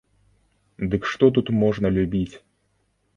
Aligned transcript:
Дык 0.93 1.03
што 1.11 1.29
тут 1.35 1.47
можна 1.63 1.87
любіць? 1.99 2.35